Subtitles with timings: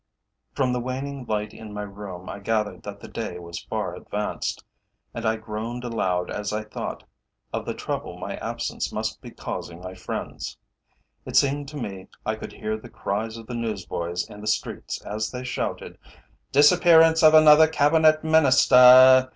[0.55, 4.63] From the waning light in my room, I gathered that the day was far advanced,
[5.13, 7.03] and I groaned aloud as I thought
[7.53, 10.57] of the trouble my absence must be causing my friends.
[11.23, 14.99] It seemed to me I could hear the cries of the newsboys in the streets
[15.05, 15.99] as they shouted:
[16.51, 19.29] "DISAPPEARANCE OF ANOTHER CABINET MINISTER!"